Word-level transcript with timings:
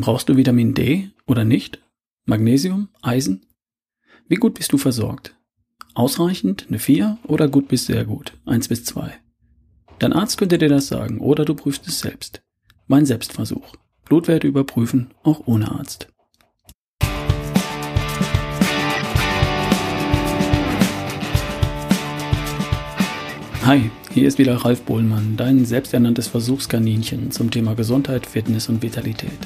Brauchst 0.00 0.28
du 0.28 0.36
Vitamin 0.36 0.74
D 0.74 1.10
oder 1.26 1.44
nicht? 1.44 1.80
Magnesium? 2.24 2.88
Eisen? 3.02 3.46
Wie 4.28 4.36
gut 4.36 4.54
bist 4.54 4.72
du 4.72 4.78
versorgt? 4.78 5.34
Ausreichend, 5.94 6.66
eine 6.68 6.78
4 6.78 7.18
oder 7.24 7.48
gut 7.48 7.66
bis 7.66 7.86
sehr 7.86 8.04
gut, 8.04 8.34
1 8.46 8.68
bis 8.68 8.84
2. 8.84 9.12
Dein 9.98 10.12
Arzt 10.12 10.38
könnte 10.38 10.58
dir 10.58 10.68
das 10.68 10.86
sagen 10.86 11.18
oder 11.18 11.44
du 11.44 11.54
prüfst 11.54 11.88
es 11.88 11.98
selbst. 11.98 12.42
Mein 12.86 13.06
Selbstversuch. 13.06 13.74
Blutwerte 14.04 14.46
überprüfen, 14.46 15.10
auch 15.24 15.46
ohne 15.46 15.72
Arzt. 15.72 16.08
Hi, 23.64 23.90
hier 24.14 24.28
ist 24.28 24.38
wieder 24.38 24.56
Ralf 24.56 24.82
Bohlmann, 24.82 25.36
dein 25.36 25.66
selbsternanntes 25.66 26.28
Versuchskaninchen 26.28 27.32
zum 27.32 27.50
Thema 27.50 27.74
Gesundheit, 27.74 28.26
Fitness 28.26 28.68
und 28.68 28.82
Vitalität. 28.82 29.38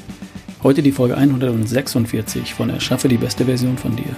Heute 0.63 0.81
die 0.81 0.93
Folge 0.93 1.17
146 1.17 2.53
von 2.53 2.69
Erschaffe 2.69 3.09
die 3.09 3.17
beste 3.17 3.43
Version 3.43 3.77
von 3.77 3.97
dir. 3.97 4.15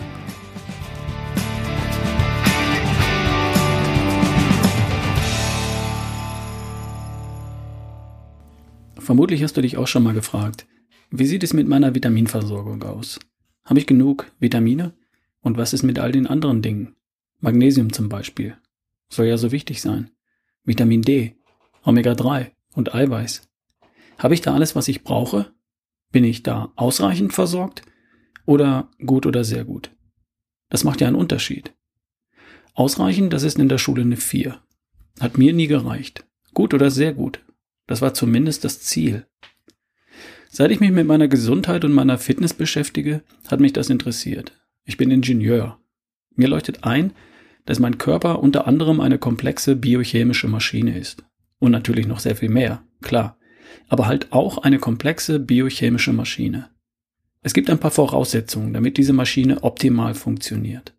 Vermutlich 9.00 9.42
hast 9.42 9.58
du 9.58 9.62
dich 9.62 9.78
auch 9.78 9.88
schon 9.88 10.04
mal 10.04 10.14
gefragt, 10.14 10.68
wie 11.10 11.26
sieht 11.26 11.44
es 11.44 11.54
mit 11.54 11.68
meiner 11.68 11.96
Vitaminversorgung 11.96 12.84
aus? 12.84 13.20
Habe 13.64 13.80
ich 13.80 13.88
genug 13.88 14.32
Vitamine? 14.40 14.94
Und 15.42 15.58
was 15.58 15.74
ist 15.74 15.82
mit 15.82 15.98
all 15.98 16.12
den 16.12 16.28
anderen 16.28 16.62
Dingen? 16.62 16.96
Magnesium 17.40 17.92
zum 17.92 18.08
Beispiel. 18.08 18.56
Soll 19.10 19.26
ja 19.26 19.38
so 19.38 19.52
wichtig 19.52 19.82
sein. 19.82 20.12
Vitamin 20.64 21.02
D, 21.02 21.38
Omega-3 21.84 22.52
und 22.76 22.94
Eiweiß. 22.94 23.50
Habe 24.20 24.36
ich 24.36 24.42
da 24.42 24.54
alles, 24.54 24.76
was 24.76 24.88
ich 24.88 25.04
brauche? 25.04 25.55
Bin 26.16 26.24
ich 26.24 26.44
da 26.44 26.72
ausreichend 26.78 27.34
versorgt 27.34 27.82
oder 28.46 28.90
gut 29.06 29.26
oder 29.26 29.44
sehr 29.44 29.66
gut? 29.66 29.92
Das 30.70 30.86
macht 30.86 31.02
ja 31.02 31.08
einen 31.08 31.18
Unterschied. 31.18 31.74
Ausreichend, 32.74 33.34
das 33.34 33.44
ist 33.44 33.60
in 33.60 33.68
der 33.68 33.80
Schule 33.80 34.04
eine 34.04 34.16
4. 34.16 34.58
Hat 35.20 35.38
mir 35.38 35.52
nie 35.52 35.68
gereicht. 35.68 36.26
Gut 36.54 36.74
oder 36.74 36.90
sehr 36.90 37.12
gut. 37.12 37.44
Das 37.86 38.02
war 38.02 38.14
zumindest 38.14 38.64
das 38.64 38.80
Ziel. 38.80 39.26
Seit 40.50 40.72
ich 40.72 40.80
mich 40.80 40.92
mit 40.92 41.06
meiner 41.06 41.28
Gesundheit 41.28 41.84
und 41.84 41.92
meiner 41.92 42.18
Fitness 42.18 42.54
beschäftige, 42.54 43.22
hat 43.50 43.60
mich 43.60 43.74
das 43.74 43.90
interessiert. 43.90 44.54
Ich 44.86 44.96
bin 44.96 45.12
Ingenieur. 45.12 45.82
Mir 46.34 46.48
leuchtet 46.48 46.86
ein, 46.86 47.12
dass 47.66 47.80
mein 47.80 47.98
Körper 47.98 48.40
unter 48.40 48.68
anderem 48.68 49.02
eine 49.02 49.18
komplexe 49.18 49.76
biochemische 49.76 50.48
Maschine 50.48 50.98
ist. 50.98 51.26
Und 51.60 51.74
natürlich 51.74 52.08
noch 52.08 52.20
sehr 52.20 52.38
viel 52.38 52.48
mehr, 52.48 52.84
klar 53.02 53.38
aber 53.88 54.08
halt 54.08 54.32
auch 54.32 54.60
eine 54.60 54.80
komplexe 54.80 55.40
biochemische 55.40 56.14
Maschine. 56.14 56.70
Es 57.42 57.54
gibt 57.54 57.70
ein 57.70 57.80
paar 57.80 57.92
Voraussetzungen, 57.92 58.74
damit 58.74 58.98
diese 58.98 59.14
Maschine 59.14 59.64
optimal 59.64 60.16
funktioniert. 60.16 60.96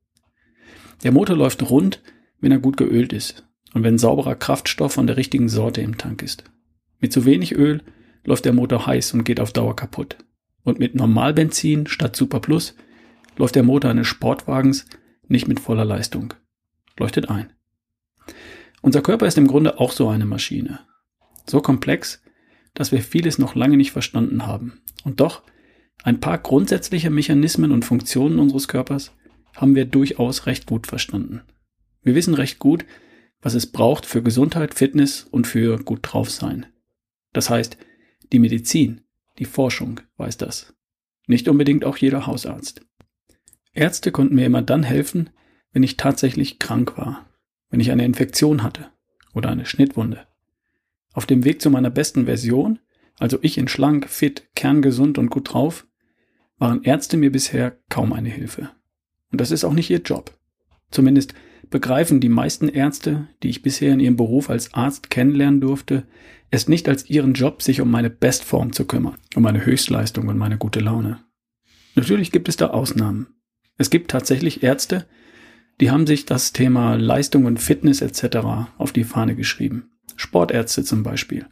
Der 1.03 1.13
Motor 1.13 1.37
läuft 1.37 1.69
rund, 1.69 2.03
wenn 2.41 2.53
er 2.53 2.59
gut 2.59 2.77
geölt 2.77 3.13
ist 3.13 3.45
und 3.75 3.83
wenn 3.83 3.99
sauberer 3.99 4.37
Kraftstoff 4.37 4.93
von 4.93 5.07
der 5.07 5.17
richtigen 5.17 5.49
Sorte 5.49 5.81
im 5.81 5.99
Tank 5.99 6.23
ist. 6.23 6.45
Mit 7.01 7.13
zu 7.13 7.25
wenig 7.25 7.55
Öl 7.55 7.83
läuft 8.25 8.45
der 8.45 8.53
Motor 8.53 8.87
heiß 8.87 9.15
und 9.15 9.25
geht 9.25 9.41
auf 9.41 9.53
Dauer 9.53 9.77
kaputt. 9.77 10.19
Und 10.63 10.79
mit 10.79 10.95
Normalbenzin 10.95 11.87
statt 11.87 12.17
Super 12.17 12.41
Plus 12.41 12.75
läuft 13.37 13.55
der 13.55 13.63
Motor 13.63 13.91
eines 13.91 14.07
Sportwagens 14.07 14.87
nicht 15.29 15.49
mit 15.49 15.61
voller 15.61 15.85
Leistung. 15.85 16.35
Leuchtet 16.99 17.29
ein. 17.29 17.53
Unser 18.83 19.03
Körper 19.03 19.27
ist 19.27 19.39
im 19.39 19.47
Grunde 19.47 19.79
auch 19.81 19.93
so 19.93 20.09
eine 20.09 20.27
Maschine. 20.27 20.81
So 21.47 21.61
komplex, 21.61 22.23
dass 22.77 22.93
wir 22.93 23.03
vieles 23.03 23.39
noch 23.39 23.57
lange 23.57 23.77
nicht 23.77 23.91
verstanden 23.91 24.47
haben. 24.47 24.81
Und 25.03 25.21
doch, 25.21 25.43
ein 26.05 26.21
paar 26.21 26.39
grundsätzliche 26.39 27.11
Mechanismen 27.11 27.73
und 27.73 27.85
Funktionen 27.85 28.39
unseres 28.39 28.69
Körpers 28.69 29.13
haben 29.57 29.75
wir 29.75 29.87
durchaus 29.87 30.47
recht 30.47 30.67
gut 30.67 30.87
verstanden. 30.87 31.41
Wir 32.03 32.15
wissen 32.15 32.35
recht 32.35 32.61
gut, 32.61 32.85
was 33.41 33.55
es 33.55 33.67
braucht 33.67 34.07
für 34.07 34.23
Gesundheit, 34.23 34.75
Fitness 34.75 35.25
und 35.25 35.47
für 35.47 35.79
gut 35.79 36.01
drauf 36.03 36.31
sein. 36.31 36.67
Das 37.33 37.51
heißt, 37.51 37.77
die 38.33 38.39
Medizin, 38.39 39.01
die 39.39 39.45
Forschung 39.45 40.01
weiß 40.17 40.37
das. 40.37 40.75
Nicht 41.27 41.49
unbedingt 41.49 41.85
auch 41.85 41.97
jeder 41.97 42.27
Hausarzt. 42.27 42.83
Ärzte 43.73 44.13
konnten 44.13 44.37
mir 44.37 44.47
immer 44.47 44.63
dann 44.63 44.83
helfen, 44.83 45.31
wenn 45.73 45.83
ich 45.83 45.97
tatsächlich 45.97 46.59
krank 46.59 46.97
war, 46.97 47.29
wenn 47.71 47.81
ich 47.81 47.91
eine 47.91 48.05
Infektion 48.05 48.63
hatte 48.63 48.91
oder 49.35 49.51
eine 49.51 49.67
Schnittwunde. 49.67 50.27
Auf 51.17 51.25
dem 51.25 51.47
Weg 51.47 51.63
zu 51.63 51.71
meiner 51.71 51.89
besten 51.89 52.27
Version, 52.27 52.79
also 53.19 53.39
ich 53.41 53.57
in 53.57 53.69
schlank, 53.69 54.07
fit, 54.07 54.51
kerngesund 54.55 55.17
und 55.17 55.31
gut 55.31 55.55
drauf, 55.55 55.87
waren 56.59 56.83
Ärzte 56.83 57.17
mir 57.17 57.33
bisher 57.33 57.79
kaum 57.89 58.13
eine 58.13 58.29
Hilfe. 58.29 58.69
Und 59.33 59.41
das 59.41 59.51
ist 59.51 59.65
auch 59.65 59.73
nicht 59.73 59.89
ihr 59.89 60.03
Job. 60.03 60.39
Zumindest 60.91 61.33
begreifen 61.71 62.21
die 62.21 62.29
meisten 62.29 62.69
Ärzte, 62.69 63.29
die 63.43 63.49
ich 63.49 63.63
bisher 63.63 63.95
in 63.95 64.01
ihrem 64.01 64.17
Beruf 64.17 64.51
als 64.51 64.75
Arzt 64.75 65.09
kennenlernen 65.09 65.63
durfte, 65.63 66.07
es 66.51 66.69
nicht 66.69 66.87
als 66.87 67.09
ihren 67.09 67.33
Job, 67.33 67.63
sich 67.63 67.81
um 67.81 67.91
meine 67.91 68.11
Bestform 68.11 68.75
zu 68.75 68.85
kümmern, 68.85 69.17
um 69.35 69.43
meine 69.43 69.65
Höchstleistung 69.65 70.29
und 70.29 70.37
meine 70.37 70.59
gute 70.59 70.81
Laune. 70.81 71.21
Natürlich 71.95 72.31
gibt 72.31 72.51
es 72.51 72.59
da 72.59 72.67
Ausnahmen. 72.67 73.29
Es 73.79 73.89
gibt 73.89 74.11
tatsächlich 74.11 74.63
Ärzte, 74.63 75.07
die 75.81 75.91
haben 75.91 76.07
sich 76.07 76.27
das 76.27 76.53
Thema 76.53 76.97
Leistung 76.97 77.47
und 77.47 77.59
Fitness 77.59 78.03
etc. 78.03 78.69
auf 78.77 78.93
die 78.93 79.05
Fahne 79.05 79.35
geschrieben. 79.35 79.96
Sportärzte 80.15 80.85
zum 80.85 81.03
Beispiel, 81.03 81.47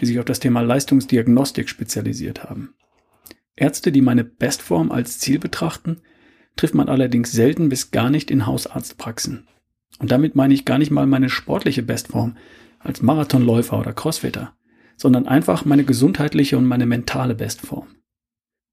die 0.00 0.06
sich 0.06 0.18
auf 0.18 0.24
das 0.24 0.40
Thema 0.40 0.60
Leistungsdiagnostik 0.62 1.68
spezialisiert 1.68 2.44
haben. 2.44 2.74
Ärzte, 3.56 3.92
die 3.92 4.00
meine 4.00 4.24
Bestform 4.24 4.90
als 4.90 5.18
Ziel 5.18 5.38
betrachten, 5.38 5.98
trifft 6.56 6.74
man 6.74 6.88
allerdings 6.88 7.32
selten 7.32 7.68
bis 7.68 7.90
gar 7.90 8.10
nicht 8.10 8.30
in 8.30 8.46
Hausarztpraxen. 8.46 9.46
Und 9.98 10.10
damit 10.10 10.34
meine 10.34 10.54
ich 10.54 10.64
gar 10.64 10.78
nicht 10.78 10.90
mal 10.90 11.06
meine 11.06 11.28
sportliche 11.28 11.82
Bestform 11.82 12.36
als 12.78 13.02
Marathonläufer 13.02 13.78
oder 13.78 13.92
Crossfitter, 13.92 14.54
sondern 14.96 15.28
einfach 15.28 15.64
meine 15.64 15.84
gesundheitliche 15.84 16.56
und 16.56 16.64
meine 16.64 16.86
mentale 16.86 17.34
Bestform. 17.34 17.88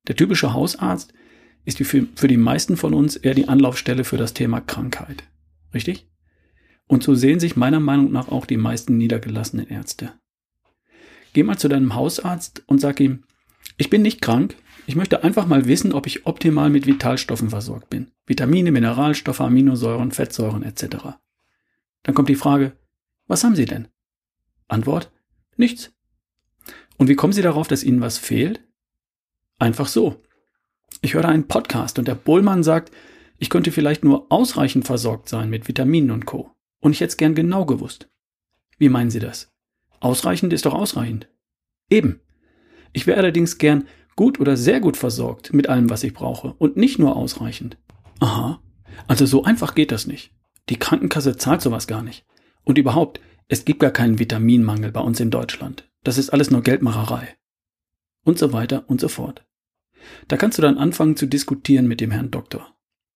Der 0.08 0.16
typische 0.16 0.54
Hausarzt 0.54 1.14
ist 1.66 1.80
für, 1.80 2.08
für 2.16 2.28
die 2.30 2.38
meisten 2.38 2.78
von 2.78 2.94
uns 2.94 3.18
eher 3.18 3.34
die 3.34 3.50
Anlaufstelle 3.50 4.06
für 4.06 4.18
das 4.18 4.34
Thema 4.34 4.62
Krankheit. 4.62 5.24
Richtig? 5.74 6.08
Und 6.88 7.04
so 7.04 7.16
sehen 7.16 7.40
sich 7.40 7.56
meiner 7.56 7.80
Meinung 7.80 8.12
nach 8.12 8.30
auch 8.30 8.46
die 8.46 8.58
meisten 8.58 8.98
niedergelassenen 8.98 9.68
Ärzte. 9.68 10.14
Geh 11.34 11.44
mal 11.44 11.58
zu 11.58 11.68
deinem 11.68 11.94
Hausarzt 11.94 12.64
und 12.66 12.80
sag 12.80 13.00
ihm, 13.00 13.24
ich 13.78 13.90
bin 13.90 14.02
nicht 14.02 14.22
krank, 14.22 14.56
ich 14.88 14.96
möchte 14.96 15.24
einfach 15.24 15.46
mal 15.46 15.66
wissen, 15.66 15.92
ob 15.92 16.08
ich 16.08 16.26
optimal 16.26 16.70
mit 16.70 16.88
Vitalstoffen 16.88 17.50
versorgt 17.50 17.90
bin. 17.90 18.12
Vitamine, 18.26 18.72
Mineralstoffe, 18.72 19.42
Aminosäuren, 19.42 20.12
Fettsäuren 20.12 20.64
etc. 20.64 21.18
Dann 22.04 22.16
kommt 22.16 22.30
die 22.30 22.36
Frage, 22.36 22.72
was 23.28 23.44
haben 23.44 23.56
Sie 23.56 23.66
denn? 23.66 23.90
Antwort, 24.70 25.12
nichts. 25.58 25.92
Und 26.98 27.10
wie 27.10 27.16
kommen 27.16 27.34
Sie 27.34 27.42
darauf, 27.42 27.68
dass 27.68 27.84
Ihnen 27.84 28.02
was 28.02 28.18
fehlt? 28.18 28.64
Einfach 29.60 29.88
so. 29.88 30.24
Ich 31.02 31.14
höre 31.14 31.26
einen 31.26 31.48
Podcast 31.48 32.00
und 32.00 32.08
der 32.08 32.16
Bohlmann 32.16 32.64
sagt, 32.64 32.92
ich 33.38 33.50
könnte 33.50 33.72
vielleicht 33.72 34.04
nur 34.04 34.32
ausreichend 34.32 34.86
versorgt 34.86 35.30
sein 35.30 35.50
mit 35.50 35.68
Vitaminen 35.68 36.12
und 36.12 36.26
Co. 36.26 36.57
Und 36.80 36.92
ich 36.92 37.00
hätte 37.00 37.10
es 37.10 37.18
gern 37.18 37.36
genau 37.36 37.66
gewusst. 37.66 38.10
Wie 38.78 38.90
meinen 38.90 39.10
Sie 39.10 39.20
das? 39.20 39.52
Ausreichend 40.00 40.54
ist 40.54 40.66
doch 40.66 40.74
ausreichend. 40.74 41.28
Eben. 41.90 42.22
Ich 42.94 43.08
wäre 43.08 43.18
allerdings 43.18 43.58
gern 43.58 43.88
gut 44.16 44.40
oder 44.40 44.58
sehr 44.58 44.80
gut 44.80 44.98
versorgt 44.98 45.54
mit 45.54 45.70
allem, 45.70 45.90
was 45.90 46.04
ich 46.04 46.14
brauche 46.14 46.54
und 46.54 46.78
nicht 46.78 47.00
nur 47.00 47.16
ausreichend. 47.16 47.78
Aha. 48.20 48.62
Also 49.08 49.26
so 49.26 49.44
einfach 49.44 49.76
geht 49.76 49.92
das 49.92 50.08
nicht. 50.08 50.34
Die 50.70 50.78
Krankenkasse 50.78 51.38
zahlt 51.38 51.62
sowas 51.62 51.88
gar 51.88 52.02
nicht. 52.02 52.26
Und 52.64 52.78
überhaupt, 52.78 53.22
es 53.48 53.64
gibt 53.64 53.80
gar 53.80 53.92
keinen 53.92 54.20
Vitaminmangel 54.20 54.92
bei 54.92 55.00
uns 55.00 55.20
in 55.20 55.32
Deutschland. 55.32 55.90
Das 56.04 56.18
ist 56.18 56.32
alles 56.32 56.52
nur 56.52 56.62
Geldmacherei. 56.62 57.36
Und 58.24 58.38
so 58.38 58.52
weiter 58.52 58.84
und 58.88 59.00
so 59.00 59.08
fort. 59.08 59.46
Da 60.28 60.38
kannst 60.38 60.58
du 60.58 60.62
dann 60.62 60.78
anfangen 60.78 61.16
zu 61.16 61.28
diskutieren 61.28 61.88
mit 61.88 62.02
dem 62.02 62.12
Herrn 62.12 62.32
Doktor. 62.32 62.76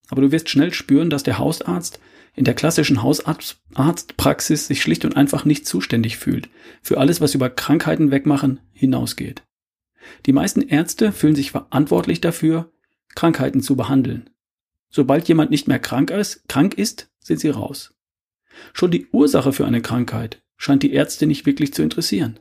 Aber 0.09 0.21
du 0.21 0.31
wirst 0.31 0.49
schnell 0.49 0.73
spüren, 0.73 1.09
dass 1.09 1.23
der 1.23 1.37
Hausarzt 1.37 1.99
in 2.35 2.45
der 2.45 2.53
klassischen 2.53 3.03
Hausarztpraxis 3.03 4.67
sich 4.67 4.81
schlicht 4.81 5.05
und 5.05 5.17
einfach 5.17 5.45
nicht 5.45 5.67
zuständig 5.67 6.17
fühlt 6.17 6.49
für 6.81 6.97
alles, 6.97 7.21
was 7.21 7.35
über 7.35 7.49
Krankheiten 7.49 8.11
wegmachen 8.11 8.59
hinausgeht. 8.71 9.43
Die 10.25 10.33
meisten 10.33 10.61
Ärzte 10.61 11.11
fühlen 11.11 11.35
sich 11.35 11.51
verantwortlich 11.51 12.21
dafür, 12.21 12.71
Krankheiten 13.15 13.61
zu 13.61 13.75
behandeln. 13.75 14.29
Sobald 14.89 15.27
jemand 15.27 15.51
nicht 15.51 15.67
mehr 15.67 15.79
krank 15.79 16.09
ist, 16.09 16.47
krank 16.47 16.73
ist, 16.75 17.11
sind 17.19 17.39
sie 17.39 17.49
raus. 17.49 17.93
Schon 18.73 18.91
die 18.91 19.07
Ursache 19.11 19.53
für 19.53 19.65
eine 19.65 19.81
Krankheit 19.81 20.41
scheint 20.57 20.83
die 20.83 20.93
Ärzte 20.93 21.27
nicht 21.27 21.45
wirklich 21.45 21.73
zu 21.73 21.81
interessieren. 21.81 22.39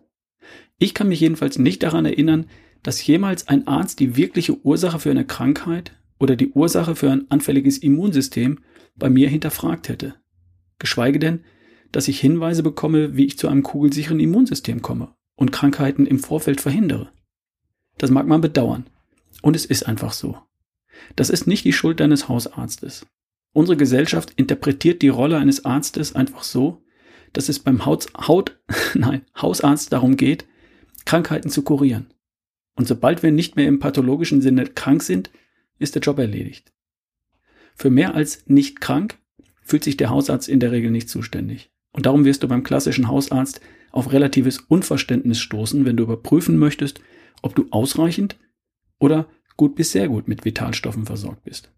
Ich 0.78 0.94
kann 0.94 1.08
mich 1.08 1.20
jedenfalls 1.20 1.58
nicht 1.58 1.82
daran 1.82 2.06
erinnern, 2.06 2.46
dass 2.82 3.04
jemals 3.06 3.48
ein 3.48 3.66
Arzt 3.66 4.00
die 4.00 4.16
wirkliche 4.16 4.58
Ursache 4.64 4.98
für 4.98 5.10
eine 5.10 5.26
Krankheit 5.26 5.92
oder 6.18 6.36
die 6.36 6.50
Ursache 6.50 6.96
für 6.96 7.10
ein 7.10 7.30
anfälliges 7.30 7.78
Immunsystem 7.78 8.60
bei 9.00 9.10
mir 9.10 9.28
hinterfragt 9.28 9.88
hätte. 9.88 10.14
Geschweige 10.78 11.18
denn, 11.18 11.44
dass 11.90 12.06
ich 12.06 12.20
Hinweise 12.20 12.62
bekomme, 12.62 13.16
wie 13.16 13.26
ich 13.26 13.36
zu 13.36 13.48
einem 13.48 13.64
kugelsicheren 13.64 14.20
Immunsystem 14.20 14.80
komme 14.80 15.14
und 15.34 15.50
Krankheiten 15.50 16.06
im 16.06 16.20
Vorfeld 16.20 16.60
verhindere. 16.60 17.10
Das 17.98 18.10
mag 18.10 18.26
man 18.26 18.40
bedauern. 18.40 18.86
Und 19.42 19.56
es 19.56 19.64
ist 19.64 19.86
einfach 19.86 20.12
so. 20.12 20.38
Das 21.16 21.30
ist 21.30 21.46
nicht 21.46 21.64
die 21.64 21.72
Schuld 21.72 22.00
deines 22.00 22.28
Hausarztes. 22.28 23.06
Unsere 23.52 23.76
Gesellschaft 23.76 24.32
interpretiert 24.36 25.02
die 25.02 25.08
Rolle 25.08 25.38
eines 25.38 25.64
Arztes 25.64 26.14
einfach 26.14 26.42
so, 26.42 26.82
dass 27.32 27.48
es 27.48 27.58
beim 27.58 27.84
Haut, 27.84 28.06
Haut 28.16 28.60
nein, 28.94 29.22
Hausarzt 29.40 29.92
darum 29.92 30.16
geht, 30.16 30.46
Krankheiten 31.04 31.50
zu 31.50 31.62
kurieren. 31.62 32.12
Und 32.76 32.86
sobald 32.86 33.22
wir 33.22 33.32
nicht 33.32 33.56
mehr 33.56 33.66
im 33.66 33.78
pathologischen 33.78 34.40
Sinne 34.40 34.66
krank 34.66 35.02
sind, 35.02 35.30
ist 35.78 35.94
der 35.94 36.02
Job 36.02 36.18
erledigt. 36.18 36.72
Für 37.80 37.88
mehr 37.88 38.14
als 38.14 38.44
nicht 38.46 38.82
krank 38.82 39.16
fühlt 39.62 39.84
sich 39.84 39.96
der 39.96 40.10
Hausarzt 40.10 40.50
in 40.50 40.60
der 40.60 40.70
Regel 40.70 40.90
nicht 40.90 41.08
zuständig. 41.08 41.70
Und 41.92 42.04
darum 42.04 42.26
wirst 42.26 42.42
du 42.42 42.48
beim 42.48 42.62
klassischen 42.62 43.08
Hausarzt 43.08 43.62
auf 43.90 44.12
relatives 44.12 44.58
Unverständnis 44.58 45.40
stoßen, 45.40 45.86
wenn 45.86 45.96
du 45.96 46.02
überprüfen 46.02 46.58
möchtest, 46.58 47.00
ob 47.40 47.54
du 47.54 47.68
ausreichend 47.70 48.36
oder 48.98 49.30
gut 49.56 49.76
bis 49.76 49.92
sehr 49.92 50.08
gut 50.08 50.28
mit 50.28 50.44
Vitalstoffen 50.44 51.06
versorgt 51.06 51.44
bist. 51.44 51.72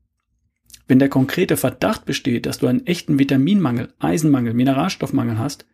Wenn 0.88 0.98
der 0.98 1.08
konkrete 1.08 1.56
Verdacht 1.56 2.04
besteht, 2.04 2.46
dass 2.46 2.58
du 2.58 2.66
einen 2.66 2.84
echten 2.84 3.20
Vitaminmangel, 3.20 3.94
Eisenmangel, 4.00 4.54
Mineralstoffmangel 4.54 5.38
hast, 5.38 5.66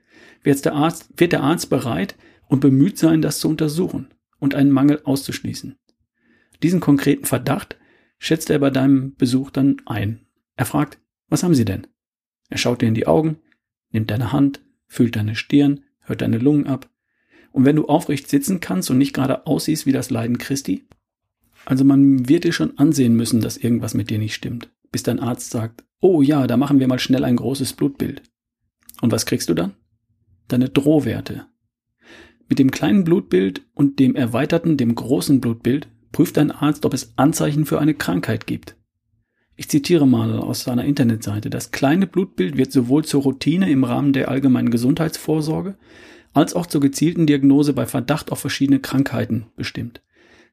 wird 0.43 0.63
der 0.63 0.75
Arzt, 0.75 1.09
wird 1.17 1.33
der 1.33 1.43
Arzt 1.43 1.71
bereit 1.71 2.17
und 2.49 2.61
bemüht 2.61 2.99
sein, 2.99 3.23
das 3.23 3.39
zu 3.39 3.49
untersuchen 3.49 4.09
und 4.39 4.55
einen 4.55 4.73
Mangel 4.73 5.01
auszuschließen. 5.05 5.77
Diesen 6.63 6.81
konkreten 6.81 7.25
Verdacht 7.25 7.78
schätzt 8.19 8.50
er 8.50 8.59
bei 8.59 8.70
deinem 8.70 9.15
Besuch 9.15 9.50
dann 9.50 9.76
ein. 9.87 10.26
Er 10.56 10.67
fragt, 10.67 10.99
was 11.29 11.43
haben 11.43 11.55
Sie 11.55 11.65
denn? 11.65 11.87
Er 12.49 12.59
schaut 12.59 12.82
dir 12.82 12.87
in 12.88 12.94
die 12.94 13.06
Augen, 13.06 13.38
nimmt 13.91 14.11
deine 14.11 14.32
Hand, 14.32 14.61
fühlt 14.87 15.17
deine 15.17 15.35
Stirn, 15.35 15.81
hört 16.00 16.23
deine 16.23 16.38
Lungen 16.38 16.67
ab. 16.67 16.91
Und 17.53 17.65
wenn 17.65 17.76
du 17.76 17.87
aufrecht 17.87 18.29
sitzen 18.29 18.61
kannst 18.61 18.91
und 18.91 18.99
nicht 18.99 19.15
gerade 19.15 19.47
aussiehst 19.47 19.87
wie 19.87 19.93
das 19.93 20.11
Leiden 20.11 20.38
Christi, 20.38 20.87
also 21.65 21.85
man 21.85 22.29
wird 22.29 22.44
dir 22.44 22.53
schon 22.53 22.79
ansehen 22.79 23.15
müssen, 23.15 23.41
dass 23.41 23.56
irgendwas 23.56 23.94
mit 23.94 24.11
dir 24.11 24.19
nicht 24.19 24.35
stimmt, 24.35 24.71
bis 24.91 25.03
dein 25.03 25.21
Arzt 25.21 25.50
sagt, 25.50 25.85
oh 26.00 26.23
ja, 26.23 26.47
da 26.47 26.56
machen 26.56 26.81
wir 26.81 26.88
mal 26.88 26.99
schnell 26.99 27.25
ein 27.25 27.37
großes 27.37 27.75
Blutbild. 27.75 28.23
Und 29.00 29.12
was 29.12 29.26
kriegst 29.26 29.49
du 29.49 29.55
dann? 29.55 29.75
Deine 30.49 30.69
Drohwerte. 30.69 31.47
Mit 32.49 32.59
dem 32.59 32.71
kleinen 32.71 33.05
Blutbild 33.05 33.62
und 33.75 33.99
dem 33.99 34.14
erweiterten, 34.14 34.76
dem 34.76 34.94
großen 34.94 35.41
Blutbild 35.41 35.88
prüft 36.13 36.37
dein 36.37 36.51
Arzt, 36.51 36.85
ob 36.85 36.95
es 36.95 37.13
Anzeichen 37.17 37.67
für 37.67 37.81
eine 37.81 37.95
Krankheit 37.95 38.47
gibt. 38.47 38.77
Ich 39.57 39.69
zitiere 39.69 40.07
mal 40.07 40.39
aus 40.39 40.63
seiner 40.63 40.85
Internetseite. 40.85 41.51
Das 41.51 41.73
kleine 41.73 42.07
Blutbild 42.07 42.57
wird 42.57 42.71
sowohl 42.71 43.05
zur 43.05 43.23
Routine 43.23 43.71
im 43.71 43.83
Rahmen 43.83 44.13
der 44.13 44.29
allgemeinen 44.29 44.71
Gesundheitsvorsorge 44.71 45.77
als 46.33 46.55
auch 46.55 46.67
zur 46.67 46.81
gezielten 46.81 47.27
Diagnose 47.27 47.73
bei 47.73 47.87
Verdacht 47.87 48.31
auf 48.31 48.39
verschiedene 48.39 48.79
Krankheiten 48.79 49.47
bestimmt. 49.57 50.03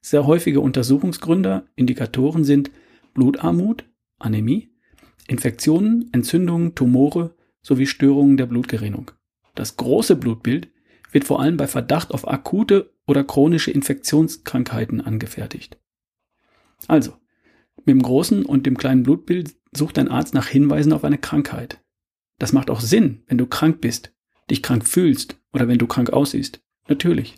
Sehr 0.02 0.26
häufige 0.26 0.60
Untersuchungsgründe, 0.60 1.68
Indikatoren 1.76 2.44
sind 2.44 2.72
Blutarmut, 3.14 3.86
Anämie, 4.18 4.72
Infektionen, 5.28 6.10
Entzündungen, 6.12 6.76
Tumore 6.76 7.36
sowie 7.62 7.88
Störungen 7.88 8.38
der 8.38 8.46
Blutgerinnung. 8.46 9.12
Das 9.54 9.78
große 9.78 10.16
Blutbild 10.16 10.70
wird 11.16 11.24
vor 11.24 11.40
allem 11.40 11.56
bei 11.56 11.66
Verdacht 11.66 12.12
auf 12.12 12.28
akute 12.28 12.94
oder 13.08 13.24
chronische 13.24 13.72
Infektionskrankheiten 13.72 15.00
angefertigt. 15.00 15.80
Also, 16.88 17.14
mit 17.78 17.88
dem 17.88 18.02
großen 18.02 18.46
und 18.46 18.66
dem 18.66 18.78
kleinen 18.78 19.04
Blutbild 19.04 19.56
sucht 19.72 19.96
dein 19.96 20.10
Arzt 20.10 20.34
nach 20.34 20.50
Hinweisen 20.50 20.92
auf 20.92 21.06
eine 21.06 21.18
Krankheit. 21.18 21.82
Das 22.38 22.52
macht 22.52 22.70
auch 22.70 22.82
Sinn, 22.82 23.24
wenn 23.28 23.38
du 23.38 23.48
krank 23.48 23.80
bist, 23.80 24.14
dich 24.52 24.62
krank 24.62 24.86
fühlst 24.86 25.40
oder 25.54 25.70
wenn 25.70 25.78
du 25.78 25.88
krank 25.88 26.10
aussiehst. 26.10 26.62
Natürlich. 26.90 27.38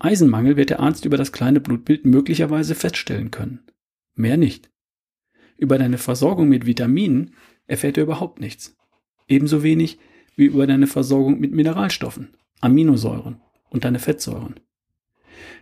Eisenmangel 0.00 0.56
wird 0.56 0.70
der 0.70 0.80
Arzt 0.80 1.04
über 1.04 1.16
das 1.16 1.30
kleine 1.30 1.60
Blutbild 1.60 2.04
möglicherweise 2.04 2.74
feststellen 2.74 3.30
können. 3.30 3.60
Mehr 4.16 4.36
nicht. 4.36 4.68
Über 5.56 5.78
deine 5.78 5.98
Versorgung 5.98 6.48
mit 6.48 6.66
Vitaminen 6.66 7.36
erfährt 7.68 7.98
er 7.98 8.02
überhaupt 8.02 8.40
nichts. 8.40 8.76
Ebenso 9.28 9.62
wenig 9.62 10.00
wie 10.34 10.46
über 10.46 10.66
deine 10.66 10.88
Versorgung 10.88 11.38
mit 11.38 11.52
Mineralstoffen, 11.52 12.34
Aminosäuren 12.60 13.40
und 13.70 13.84
deine 13.84 13.98
Fettsäuren. 13.98 14.60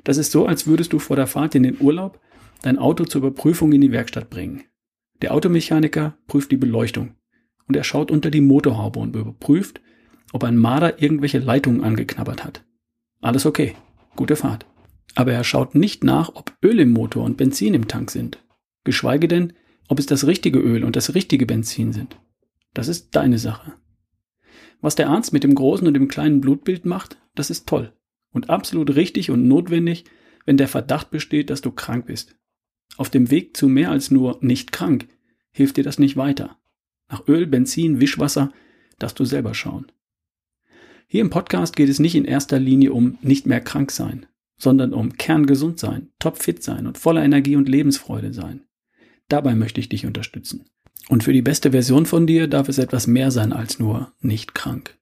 Das 0.05 0.17
ist 0.17 0.33
so, 0.33 0.47
als 0.47 0.67
würdest 0.67 0.93
du 0.93 0.99
vor 0.99 1.17
der 1.17 1.27
Fahrt 1.27 1.55
in 1.55 1.63
den 1.63 1.81
Urlaub 1.81 2.21
dein 2.63 2.79
Auto 2.79 3.05
zur 3.05 3.21
Überprüfung 3.21 3.73
in 3.73 3.81
die 3.81 3.93
Werkstatt 3.93 4.31
bringen. 4.31 4.65
Der 5.23 5.35
Automechaniker 5.35 6.17
prüft 6.27 6.51
die 6.51 6.57
Beleuchtung 6.57 7.15
und 7.67 7.77
er 7.77 7.85
schaut 7.85 8.11
unter 8.11 8.31
die 8.31 8.41
Motorhaube 8.41 8.99
und 8.99 9.15
überprüft, 9.15 9.81
ob 10.33 10.45
ein 10.45 10.57
Marder 10.57 11.01
irgendwelche 11.03 11.39
Leitungen 11.39 11.85
angeknabbert 11.85 12.45
hat. 12.45 12.65
Alles 13.21 13.47
okay, 13.47 13.75
gute 14.17 14.37
Fahrt. 14.37 14.67
Aber 15.15 15.33
er 15.33 15.45
schaut 15.45 15.75
nicht 15.75 16.05
nach, 16.05 16.35
ob 16.35 16.57
Öl 16.63 16.81
im 16.81 16.91
Motor 16.91 17.25
und 17.25 17.37
Benzin 17.37 17.75
im 17.75 17.89
Tank 17.89 18.11
sind, 18.11 18.45
geschweige 18.85 19.27
denn, 19.27 19.55
ob 19.89 19.99
es 19.99 20.07
das 20.07 20.27
richtige 20.27 20.59
Öl 20.59 20.85
und 20.85 20.97
das 20.97 21.15
richtige 21.15 21.47
Benzin 21.47 21.93
sind. 21.93 22.21
Das 22.75 22.89
ist 22.89 23.17
deine 23.17 23.39
Sache. 23.39 23.75
Was 24.81 24.95
der 24.95 25.09
Arzt 25.09 25.33
mit 25.33 25.45
dem 25.45 25.55
großen 25.55 25.87
und 25.87 25.95
dem 25.95 26.09
kleinen 26.09 26.41
Blutbild 26.41 26.85
macht, 26.85 27.19
das 27.35 27.51
ist 27.51 27.67
toll 27.67 27.93
und 28.33 28.51
absolut 28.51 28.95
richtig 28.95 29.31
und 29.31 29.49
notwendig, 29.49 30.05
wenn 30.45 30.57
der 30.57 30.69
Verdacht 30.69 31.11
besteht, 31.11 31.51
dass 31.51 31.61
du 31.61 31.71
krank 31.71 32.07
bist. 32.07 32.37
Auf 32.97 33.11
dem 33.11 33.31
Weg 33.31 33.57
zu 33.57 33.69
mehr 33.69 33.91
als 33.91 34.11
nur 34.11 34.39
nicht 34.41 34.73
krank 34.73 35.09
hilft 35.51 35.77
dir 35.77 35.85
das 35.85 35.99
nicht 35.99 36.17
weiter. 36.17 36.59
Nach 37.11 37.27
Öl, 37.27 37.47
Benzin, 37.47 38.01
Wischwasser 38.01 38.53
darfst 38.99 39.19
du 39.19 39.25
selber 39.25 39.55
schauen. 39.55 39.91
Hier 41.07 41.23
im 41.23 41.31
Podcast 41.31 41.75
geht 41.75 41.89
es 41.89 41.99
nicht 41.99 42.15
in 42.15 42.25
erster 42.25 42.59
Linie 42.59 42.93
um 42.93 43.19
nicht 43.23 43.47
mehr 43.47 43.61
krank 43.61 43.91
sein, 43.91 44.27
sondern 44.59 44.93
um 44.93 45.15
kerngesund 45.15 45.79
sein, 45.79 46.11
topfit 46.19 46.63
sein 46.63 46.87
und 46.87 46.99
voller 46.99 47.25
Energie 47.25 47.57
und 47.57 47.69
Lebensfreude 47.69 48.33
sein. 48.33 48.67
Dabei 49.29 49.55
möchte 49.55 49.81
ich 49.81 49.89
dich 49.89 50.07
unterstützen. 50.07 50.67
Und 51.09 51.25
für 51.25 51.33
die 51.33 51.43
beste 51.43 51.71
Version 51.71 52.07
von 52.07 52.27
dir 52.27 52.49
darf 52.49 52.69
es 52.69 52.79
etwas 52.79 53.07
mehr 53.07 53.31
sein 53.31 53.53
als 53.53 53.79
nur 53.79 54.13
nicht 54.21 54.55
krank. 54.55 54.99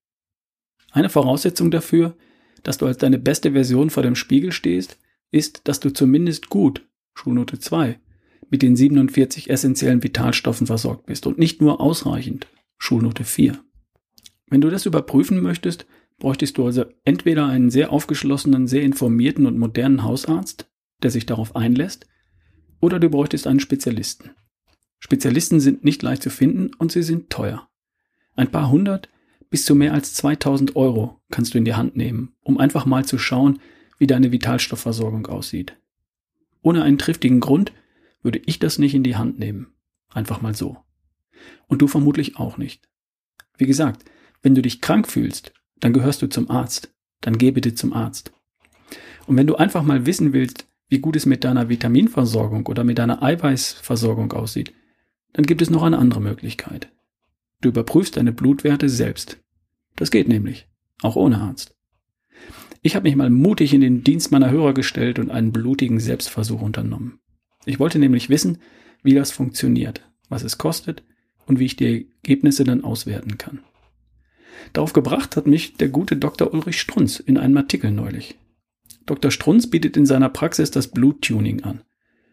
Eine 0.93 1.09
Voraussetzung 1.09 1.71
dafür, 1.71 2.17
dass 2.63 2.79
du 2.79 2.87
als 2.87 2.99
deine 2.99 3.19
beste 3.19 3.53
Version 3.53 3.91
vor 3.91 4.03
dem 4.03 4.15
Spiegel 4.15 4.53
stehst, 4.53 4.99
ist, 5.31 5.63
dass 5.65 5.81
du 5.81 5.93
zumindest 5.93 6.49
gut, 6.49 6.87
Schulnote 7.15 7.59
2, 7.59 7.99
mit 8.51 8.63
den 8.63 8.77
47 8.77 9.51
essentiellen 9.51 10.03
Vitalstoffen 10.03 10.67
versorgt 10.67 11.07
bist 11.07 11.27
und 11.27 11.39
nicht 11.39 11.61
nur 11.61 11.81
ausreichend, 11.81 12.47
Schulnote 12.79 13.25
4. 13.25 13.59
Wenn 14.49 14.61
du 14.61 14.71
das 14.71 14.87
überprüfen 14.87 15.43
möchtest, 15.43 15.87
bräuchtest 16.19 16.57
du 16.57 16.67
also 16.67 16.85
entweder 17.05 17.47
einen 17.47 17.71
sehr 17.71 17.93
aufgeschlossenen, 17.93 18.67
sehr 18.67 18.83
informierten 18.83 19.47
und 19.47 19.59
modernen 19.59 20.05
Hausarzt, 20.05 20.71
der 21.03 21.11
sich 21.11 21.27
darauf 21.27 21.57
einlässt, 21.57 22.07
oder 22.81 23.01
du 23.01 23.11
bräuchtest 23.11 23.47
einen 23.47 23.61
Spezialisten. 23.61 24.31
Spezialisten 24.99 25.61
sind 25.61 25.85
nicht 25.85 26.03
leicht 26.03 26.23
zu 26.23 26.31
finden 26.31 26.71
und 26.79 26.93
sie 26.93 27.03
sind 27.03 27.31
teuer. 27.31 27.69
Ein 28.35 28.51
paar 28.51 28.71
hundert 28.71 29.09
bis 29.51 29.65
zu 29.65 29.75
mehr 29.75 29.95
als 29.95 30.15
2000 30.15 30.77
Euro 30.77 31.21
kannst 31.31 31.55
du 31.55 31.59
in 31.59 31.65
die 31.65 31.75
Hand 31.75 31.97
nehmen, 31.97 32.35
um 32.43 32.59
einfach 32.59 32.85
mal 32.87 33.05
zu 33.05 33.19
schauen, 33.19 33.61
wie 33.99 34.07
deine 34.07 34.33
Vitalstoffversorgung 34.33 35.27
aussieht. 35.27 35.77
Ohne 36.63 36.83
einen 36.83 36.99
triftigen 36.99 37.41
Grund 37.41 37.73
würde 38.23 38.41
ich 38.45 38.59
das 38.59 38.79
nicht 38.79 38.95
in 38.95 39.05
die 39.05 39.17
Hand 39.17 39.39
nehmen. 39.39 39.69
Einfach 40.13 40.43
mal 40.43 40.55
so. 40.55 40.79
Und 41.69 41.81
du 41.81 41.87
vermutlich 41.87 42.37
auch 42.37 42.59
nicht. 42.59 42.89
Wie 43.57 43.67
gesagt, 43.67 44.05
wenn 44.43 44.55
du 44.55 44.63
dich 44.63 44.81
krank 44.81 45.09
fühlst, 45.09 45.53
dann 45.79 45.93
gehörst 45.93 46.23
du 46.23 46.27
zum 46.27 46.51
Arzt. 46.51 46.93
Dann 47.21 47.39
geh 47.39 47.51
bitte 47.51 47.75
zum 47.75 47.93
Arzt. 47.93 48.33
Und 49.27 49.37
wenn 49.37 49.47
du 49.47 49.57
einfach 49.57 49.83
mal 49.83 50.07
wissen 50.07 50.33
willst, 50.33 50.67
wie 50.89 50.99
gut 50.99 51.17
es 51.17 51.27
mit 51.27 51.45
deiner 51.45 51.69
Vitaminversorgung 51.69 52.67
oder 52.67 52.85
mit 52.85 52.99
deiner 52.99 53.23
Eiweißversorgung 53.23 54.33
aussieht, 54.33 54.73
dann 55.37 55.45
gibt 55.45 55.61
es 55.61 55.69
noch 55.69 55.83
eine 55.83 55.99
andere 55.99 56.23
Möglichkeit. 56.23 56.91
Du 57.61 57.69
überprüfst 57.69 58.17
deine 58.17 58.33
Blutwerte 58.33 58.89
selbst. 58.89 59.37
Das 59.95 60.11
geht 60.11 60.29
nämlich, 60.29 60.67
auch 61.03 61.15
ohne 61.15 61.43
Arzt. 61.43 61.77
Ich 62.81 62.97
habe 62.97 63.03
mich 63.03 63.17
mal 63.17 63.29
mutig 63.29 63.75
in 63.75 63.83
den 63.83 64.03
Dienst 64.03 64.33
meiner 64.33 64.51
Hörer 64.51 64.73
gestellt 64.73 65.19
und 65.19 65.31
einen 65.31 65.53
blutigen 65.53 66.01
Selbstversuch 66.01 66.63
unternommen. 66.63 67.19
Ich 67.67 67.79
wollte 67.79 67.99
nämlich 67.99 68.31
wissen, 68.31 68.63
wie 69.03 69.13
das 69.13 69.31
funktioniert, 69.31 70.09
was 70.31 70.43
es 70.43 70.57
kostet 70.57 71.05
und 71.45 71.59
wie 71.59 71.67
ich 71.67 71.77
die 71.77 72.09
Ergebnisse 72.23 72.65
dann 72.65 72.83
auswerten 72.83 73.37
kann. 73.37 73.61
Darauf 74.73 74.95
gebracht 74.95 75.37
hat 75.37 75.47
mich 75.47 75.75
der 75.75 75.91
gute 75.91 76.17
Dr. 76.17 76.55
Ulrich 76.55 76.81
Strunz 76.81 77.21
in 77.21 77.37
einem 77.37 77.59
Artikel 77.59 77.91
neulich. 77.91 78.39
Dr. 79.05 79.31
Strunz 79.31 79.69
bietet 79.69 79.99
in 79.99 80.07
seiner 80.07 80.31
Praxis 80.31 80.71
das 80.71 80.89
Bluttuning 80.89 81.63
an. 81.63 81.83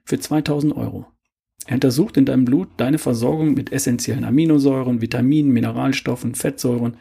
Für 0.06 0.20
2000 0.20 0.74
Euro. 0.78 1.13
Er 1.66 1.76
untersucht 1.76 2.18
in 2.18 2.26
deinem 2.26 2.46
Blut 2.46 2.70
deine 2.78 2.98
Versorgung 2.98 3.54
mit 3.54 3.72
essentiellen 3.72 4.26
Aminosäuren, 4.26 5.02
Vitaminen, 5.02 5.52
Mineralstoffen, 5.52 6.36
Fettsäuren 6.36 6.98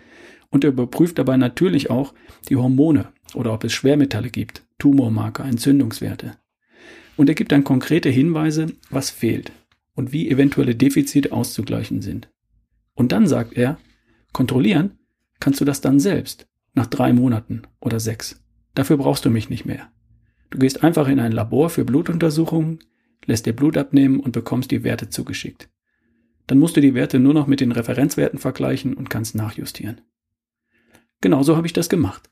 und 0.51 0.65
er 0.65 0.71
überprüft 0.71 1.19
dabei 1.19 1.37
natürlich 1.37 1.91
auch 1.91 2.15
die 2.49 2.57
Hormone 2.57 3.09
oder 3.35 3.53
ob 3.53 3.65
es 3.65 3.73
Schwermetalle 3.73 4.31
gibt, 4.31 4.65
Tumormarker, 4.79 5.45
Entzündungswerte. 5.45 6.37
Und 7.17 7.29
er 7.29 7.35
gibt 7.35 7.53
dann 7.53 7.65
konkrete 7.65 8.09
Hinweise, 8.09 8.67
was 8.91 9.11
fehlt 9.11 9.53
und 9.95 10.13
wie 10.13 10.31
eventuelle 10.31 10.75
Defizite 10.75 11.33
auszugleichen 11.33 12.03
sind. 12.03 12.31
Und 12.95 13.13
dann 13.13 13.27
sagt 13.27 13.55
er, 13.55 13.79
kontrollieren 14.33 14.99
kannst 15.41 15.61
du 15.61 15.65
das 15.65 15.81
dann 15.81 15.99
selbst, 15.99 16.47
nach 16.75 16.87
drei 16.87 17.13
Monaten 17.13 17.63
oder 17.81 17.99
sechs. 17.99 18.43
Dafür 18.75 18.97
brauchst 18.97 19.25
du 19.25 19.31
mich 19.31 19.51
nicht 19.51 19.67
mehr. 19.67 19.91
Du 20.51 20.59
gehst 20.59 20.85
einfach 20.85 21.09
in 21.09 21.19
ein 21.19 21.33
Labor 21.33 21.69
für 21.71 21.85
Blutuntersuchungen, 21.85 22.79
lässt 23.27 23.47
dir 23.47 23.53
Blut 23.53 23.77
abnehmen 23.77 24.21
und 24.21 24.33
bekommst 24.33 24.71
die 24.71 24.85
Werte 24.85 25.11
zugeschickt. 25.11 25.69
Dann 26.47 26.59
musst 26.59 26.77
du 26.77 26.81
die 26.81 26.95
Werte 26.95 27.19
nur 27.19 27.35
noch 27.35 27.47
mit 27.47 27.61
den 27.61 27.73
Referenzwerten 27.73 28.39
vergleichen 28.39 28.95
und 28.95 29.11
kannst 29.11 29.35
nachjustieren. 29.35 30.01
Genauso 31.21 31.57
habe 31.57 31.67
ich 31.67 31.73
das 31.73 31.89
gemacht. 31.89 32.31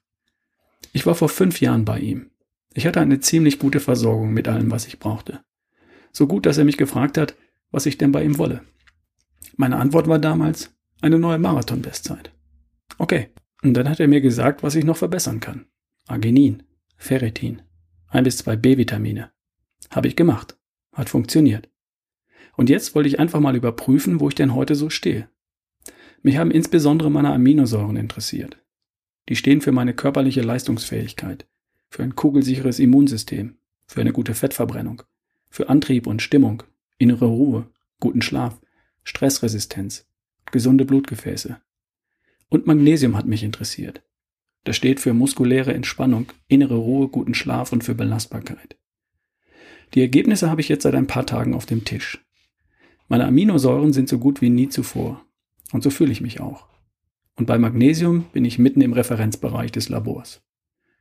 Ich 0.92 1.06
war 1.06 1.14
vor 1.14 1.28
fünf 1.28 1.61
Jahren 1.61 1.85
bei 1.85 2.00
ihm. 2.00 2.30
Ich 2.75 2.87
hatte 2.87 3.00
eine 3.00 3.20
ziemlich 3.20 3.59
gute 3.59 3.80
Versorgung 3.80 4.32
mit 4.32 4.49
allem, 4.49 4.70
was 4.70 4.87
ich 4.87 4.99
brauchte. 4.99 5.40
So 6.12 6.26
gut, 6.26 6.47
dass 6.47 6.59
er 6.59 6.64
mich 6.64 6.76
gefragt 6.76 7.18
hat, 7.18 7.37
was 7.70 7.87
ich 7.87 7.99
denn 7.99 8.12
bei 8.12 8.25
ihm 8.25 8.38
wolle. 8.38 8.62
Meine 9.56 9.76
Antwort 9.76 10.09
war 10.09 10.18
damals 10.18 10.75
eine 11.00 11.18
neue 11.18 11.38
Marathon-Bestzeit. 11.38 12.32
Okay, 12.99 13.30
und 13.62 13.75
dann 13.75 13.88
hat 13.88 14.00
er 14.00 14.09
mir 14.09 14.20
gesagt, 14.20 14.62
was 14.62 14.75
ich 14.75 14.85
noch 14.85 14.97
verbessern 14.97 15.40
kann. 15.40 15.66
Arginin, 16.09 16.64
Ferritin, 16.97 17.62
ein 18.09 18.25
bis 18.25 18.38
zwei 18.38 18.56
B-Vitamine. 18.56 19.30
Habe 19.90 20.09
ich 20.09 20.16
gemacht. 20.16 20.60
Hat 20.92 21.09
funktioniert. 21.09 21.68
Und 22.56 22.68
jetzt 22.68 22.94
wollte 22.94 23.09
ich 23.09 23.18
einfach 23.18 23.40
mal 23.40 23.56
überprüfen, 23.56 24.20
wo 24.20 24.28
ich 24.28 24.35
denn 24.35 24.54
heute 24.54 24.75
so 24.75 24.90
stehe. 24.90 25.28
Mich 26.23 26.37
haben 26.37 26.50
insbesondere 26.50 27.11
meine 27.11 27.32
Aminosäuren 27.32 27.97
interessiert. 27.97 28.59
Die 29.28 29.37
stehen 29.37 29.61
für 29.61 29.73
meine 29.73 29.94
körperliche 29.94 30.42
Leistungsfähigkeit, 30.42 31.47
für 31.88 32.02
ein 32.02 32.16
kugelsicheres 32.16 32.78
Immunsystem, 32.78 33.56
für 33.87 34.00
eine 34.00 34.12
gute 34.12 34.35
Fettverbrennung, 34.35 35.02
für 35.49 35.68
Antrieb 35.68 36.06
und 36.06 36.23
Stimmung, 36.23 36.62
innere 36.99 37.26
Ruhe, 37.26 37.70
guten 38.00 38.23
Schlaf, 38.23 38.61
Stressresistenz, 39.04 40.06
gesunde 40.50 40.85
Blutgefäße. 40.85 41.61
Und 42.49 42.66
Magnesium 42.66 43.16
hat 43.16 43.26
mich 43.26 43.42
interessiert. 43.42 44.02
Das 44.64 44.76
steht 44.76 45.00
für 45.00 45.14
muskuläre 45.14 45.73
Entspannung, 45.73 46.32
innere 46.49 46.76
Ruhe, 46.76 47.09
guten 47.09 47.35
Schlaf 47.35 47.73
und 47.73 47.85
für 47.85 47.94
Belastbarkeit. 47.94 48.76
Die 49.94 50.00
Ergebnisse 50.00 50.50
habe 50.50 50.61
ich 50.61 50.68
jetzt 50.68 50.85
seit 50.85 50.94
ein 50.94 51.06
paar 51.06 51.26
Tagen 51.26 51.54
auf 51.54 51.66
dem 51.66 51.85
Tisch. 51.85 52.25
Meine 53.09 53.26
Aminosäuren 53.26 53.92
sind 53.92 54.09
so 54.09 54.18
gut 54.18 54.40
wie 54.40 54.50
nie 54.50 54.68
zuvor. 54.68 55.25
Und 55.73 55.82
so 55.82 55.90
fühle 55.90 56.12
ich 56.12 56.20
mich 56.20 56.40
auch. 56.40 56.66
Und 57.37 57.47
bei 57.47 57.59
Magnesium 57.59 58.26
bin 58.32 58.44
ich 58.44 58.59
mitten 58.59 58.80
im 58.82 58.92
Referenzbereich 58.92 59.73
des 59.73 59.88
Labors. 59.88 60.42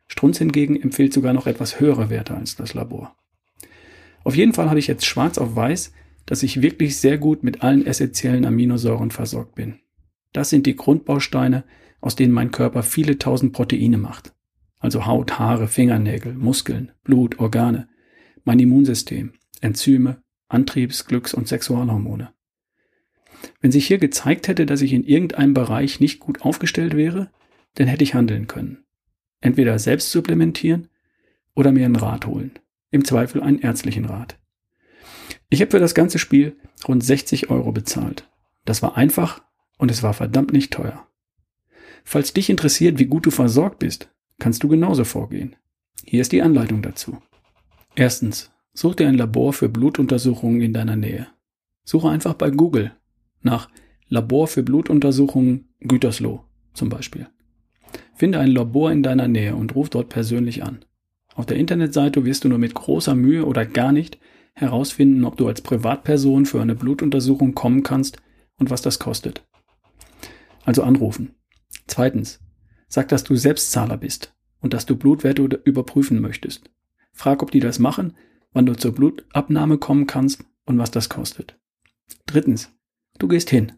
Strunz 0.08 0.39
hingegen 0.39 0.79
empfiehlt 0.81 1.13
sogar 1.13 1.34
noch 1.34 1.48
etwas 1.48 1.79
höhere 1.79 2.10
Werte 2.10 2.36
als 2.36 2.55
das 2.55 2.74
Labor. 2.74 3.15
Auf 4.24 4.36
jeden 4.36 4.53
Fall 4.53 4.69
habe 4.69 4.79
ich 4.79 4.88
jetzt 4.88 5.05
schwarz 5.05 5.38
auf 5.38 5.55
weiß, 5.55 5.93
dass 6.25 6.43
ich 6.43 6.62
wirklich 6.62 6.98
sehr 6.98 7.17
gut 7.17 7.43
mit 7.43 7.62
allen 7.62 7.86
essentiellen 7.86 8.46
Aminosäuren 8.46 9.12
versorgt 9.12 9.55
bin. 9.55 9.79
Das 10.34 10.50
sind 10.50 10.65
die 10.65 10.75
Grundbausteine, 10.75 11.63
aus 12.01 12.15
denen 12.15 12.34
mein 12.34 12.51
Körper 12.51 12.84
viele 12.84 13.17
tausend 13.17 13.53
Proteine 13.53 13.98
macht. 13.98 14.34
Also 14.79 15.05
Haut, 15.05 15.38
Haare, 15.38 15.67
Fingernägel, 15.67 16.34
Muskeln, 16.34 16.91
Blut, 17.03 17.39
Organe, 17.39 17.88
mein 18.43 18.60
Immunsystem, 18.60 19.34
Enzyme, 19.62 20.22
Antriebs-, 20.48 21.05
Glücks- 21.05 21.34
und 21.34 21.48
Sexualhormone. 21.48 22.34
Wenn 23.62 23.72
sich 23.72 23.88
hier 23.88 23.98
gezeigt 23.98 24.48
hätte, 24.48 24.65
dass 24.65 24.81
ich 24.81 24.93
in 24.93 25.03
irgendeinem 25.03 25.53
Bereich 25.53 26.00
nicht 26.00 26.19
gut 26.19 26.41
aufgestellt 26.41 26.96
wäre, 26.96 27.31
dann 27.75 27.88
hätte 27.88 28.03
ich 28.03 28.13
handeln 28.13 28.48
können. 28.48 28.84
Entweder 29.41 29.79
selbst 29.79 30.12
supplementieren 30.12 30.89
oder 31.55 31.72
mir 31.72 31.86
einen 31.86 31.96
Rat 31.96 32.25
holen. 32.25 32.51
Im 32.91 33.05
Zweifel 33.05 33.41
einen 33.41 33.60
ärztlichen 33.60 34.05
Rat. 34.05 34.38
Ich 35.50 35.62
habe 35.62 35.72
für 35.72 35.79
das 35.79 35.96
ganze 35.96 36.19
Spiel 36.19 36.58
rund 36.88 37.03
60 37.03 37.50
Euro 37.50 37.72
bezahlt. 37.72 38.27
Das 38.65 38.81
war 38.81 38.98
einfach 38.98 39.41
und 39.77 39.91
es 39.91 40.03
war 40.03 40.13
verdammt 40.13 40.53
nicht 40.53 40.74
teuer. 40.74 41.08
Falls 42.03 42.34
dich 42.34 42.50
interessiert, 42.50 43.00
wie 43.00 43.05
gut 43.05 43.25
du 43.25 43.31
versorgt 43.31 43.79
bist, 43.79 44.10
kannst 44.39 44.63
du 44.63 44.67
genauso 44.67 45.03
vorgehen. 45.03 45.55
Hier 46.03 46.22
ist 46.22 46.31
die 46.31 46.41
Anleitung 46.41 46.81
dazu. 46.81 47.22
Erstens, 47.96 48.51
such 48.74 48.96
dir 48.96 49.08
ein 49.08 49.17
Labor 49.17 49.53
für 49.53 49.69
Blutuntersuchungen 49.69 50.62
in 50.62 50.74
deiner 50.74 50.96
Nähe. 50.96 51.27
Suche 51.84 52.10
einfach 52.10 52.34
bei 52.34 52.50
Google 52.50 52.91
nach 53.41 53.69
Labor 54.08 54.48
für 54.48 54.63
Blutuntersuchungen 54.63 55.69
Gütersloh 55.79 56.43
zum 56.74 56.89
Beispiel. 56.89 57.27
Finde 58.15 58.39
ein 58.39 58.51
Labor 58.51 58.91
in 58.91 59.03
deiner 59.03 59.27
Nähe 59.27 59.55
und 59.55 59.75
ruf 59.75 59.89
dort 59.89 60.10
persönlich 60.10 60.63
an. 60.63 60.86
Auf 61.36 61.46
der 61.46 61.58
Internetseite 61.58 62.25
wirst 62.25 62.43
du 62.43 62.50
nur 62.50 62.58
mit 62.58 62.74
großer 62.74 63.15
Mühe 63.15 63.46
oder 63.46 63.65
gar 63.65 63.91
nicht 63.91 64.19
herausfinden, 64.53 65.24
ob 65.24 65.38
du 65.38 65.48
als 65.48 65.62
Privatperson 65.62 66.46
für 66.46 66.62
eine 66.62 66.75
Blutuntersuchung 66.75 67.55
kommen 67.55 67.84
kannst 67.84 68.17
und 68.58 68.69
was 68.69 68.81
das 68.81 69.00
kostet. 69.00 69.46
Also 70.65 70.84
anrufen. 70.84 71.36
Zweitens, 71.88 72.39
sag, 72.88 73.08
dass 73.08 73.24
du 73.24 73.36
Selbstzahler 73.36 73.98
bist 73.98 74.36
und 74.60 74.74
dass 74.74 74.86
du 74.86 74.96
Blutwerte 74.96 75.43
überprüfen 75.63 76.19
möchtest. 76.19 76.69
Frag, 77.19 77.43
ob 77.43 77.51
die 77.51 77.59
das 77.59 77.79
machen, 77.79 78.15
wann 78.53 78.65
du 78.65 78.77
zur 78.77 78.93
Blutabnahme 78.93 79.77
kommen 79.77 80.07
kannst 80.07 80.45
und 80.63 80.77
was 80.77 80.89
das 80.89 81.09
kostet. 81.09 81.59
Drittens, 82.25 82.71
du 83.17 83.27
gehst 83.27 83.49
hin. 83.49 83.73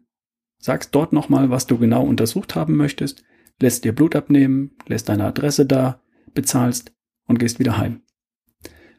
Sagst 0.60 0.94
dort 0.94 1.12
nochmal, 1.12 1.50
was 1.50 1.66
du 1.66 1.80
genau 1.80 2.06
untersucht 2.06 2.54
haben 2.54 2.76
möchtest, 2.76 3.24
lässt 3.60 3.84
dir 3.84 3.96
Blut 3.96 4.16
abnehmen, 4.16 4.78
lässt 4.86 5.10
deine 5.10 5.26
Adresse 5.26 5.66
da, 5.66 6.04
bezahlst 6.36 6.94
und 7.26 7.40
gehst 7.40 7.58
wieder 7.58 7.80
heim. 7.80 8.04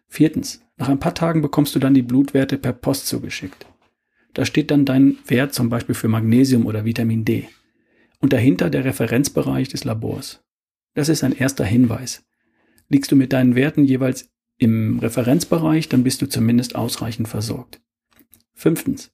Viertens, 0.08 0.60
nach 0.76 0.88
ein 0.88 0.98
paar 0.98 1.14
Tagen 1.14 1.40
bekommst 1.40 1.76
du 1.76 1.78
dann 1.78 1.94
die 1.94 2.02
Blutwerte 2.02 2.58
per 2.58 2.72
Post 2.72 3.06
zugeschickt. 3.06 3.64
Da 4.34 4.44
steht 4.44 4.72
dann 4.72 4.84
dein 4.84 5.18
Wert 5.24 5.54
zum 5.54 5.68
Beispiel 5.68 5.94
für 5.94 6.08
Magnesium 6.08 6.66
oder 6.66 6.84
Vitamin 6.84 7.24
D. 7.24 7.48
Und 8.18 8.32
dahinter 8.32 8.70
der 8.70 8.84
Referenzbereich 8.84 9.68
des 9.68 9.84
Labors. 9.84 10.42
Das 10.94 11.08
ist 11.08 11.22
ein 11.22 11.32
erster 11.32 11.64
Hinweis. 11.64 12.24
Liegst 12.88 13.12
du 13.12 13.16
mit 13.16 13.32
deinen 13.32 13.54
Werten 13.54 13.84
jeweils 13.84 14.31
im 14.62 15.00
Referenzbereich, 15.00 15.88
dann 15.88 16.04
bist 16.04 16.22
du 16.22 16.28
zumindest 16.28 16.76
ausreichend 16.76 17.26
versorgt. 17.26 17.80
Fünftens. 18.54 19.10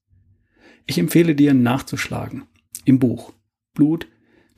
Ich 0.87 0.99
empfehle 0.99 1.35
dir 1.35 1.55
nachzuschlagen. 1.55 2.43
Im 2.85 2.99
Buch 2.99 3.33
Blut, 3.73 4.09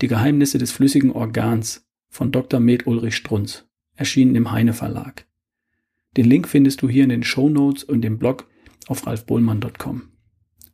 die 0.00 0.08
Geheimnisse 0.08 0.58
des 0.58 0.72
flüssigen 0.72 1.12
Organs 1.12 1.86
von 2.08 2.32
Dr. 2.32 2.58
Med 2.58 2.88
Ulrich 2.88 3.14
Strunz, 3.14 3.68
erschienen 3.94 4.34
im 4.34 4.50
Heine 4.50 4.72
Verlag. 4.72 5.26
Den 6.16 6.24
Link 6.24 6.48
findest 6.48 6.82
du 6.82 6.88
hier 6.88 7.04
in 7.04 7.10
den 7.10 7.22
Show 7.22 7.48
Notes 7.48 7.84
und 7.84 8.04
im 8.04 8.18
Blog 8.18 8.48
auf 8.88 9.06
ralfbohlmann.com. 9.06 10.02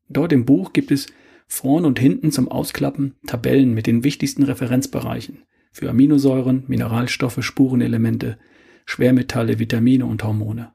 Dort 0.08 0.32
im 0.32 0.46
Buch 0.46 0.72
gibt 0.72 0.92
es 0.92 1.08
vorn 1.46 1.84
und 1.84 1.98
hinten 1.98 2.32
zum 2.32 2.48
Ausklappen 2.48 3.16
Tabellen 3.26 3.74
mit 3.74 3.86
den 3.86 4.02
wichtigsten 4.02 4.44
Referenzbereichen 4.44 5.42
für 5.72 5.90
Aminosäuren, 5.90 6.64
Mineralstoffe, 6.68 7.44
Spurenelemente, 7.44 8.38
Schwermetalle, 8.86 9.58
Vitamine 9.58 10.06
und 10.06 10.24
Hormone. 10.24 10.72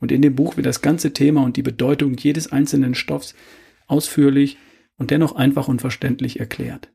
Und 0.00 0.12
in 0.12 0.22
dem 0.22 0.34
Buch 0.34 0.56
wird 0.56 0.66
das 0.66 0.82
ganze 0.82 1.12
Thema 1.12 1.42
und 1.42 1.56
die 1.56 1.62
Bedeutung 1.62 2.16
jedes 2.16 2.52
einzelnen 2.52 2.94
Stoffs 2.94 3.34
ausführlich 3.86 4.58
und 4.98 5.10
dennoch 5.10 5.36
einfach 5.36 5.68
und 5.68 5.80
verständlich 5.80 6.40
erklärt. 6.40 6.92